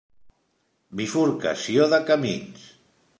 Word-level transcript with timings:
Bifurcació 1.01 1.85
de 1.95 2.03
camins. 2.11 2.65